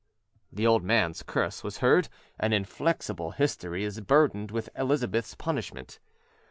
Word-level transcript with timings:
The 0.51 0.65
old 0.65 0.83
man's 0.83 1.21
curse 1.21 1.63
was 1.63 1.77
heard, 1.77 2.09
and 2.39 2.55
inflexible 2.55 3.33
history 3.33 3.83
is 3.83 4.01
burdened 4.01 4.49
with 4.49 4.67
Elizabeth's 4.75 5.35
punishment. 5.35 5.99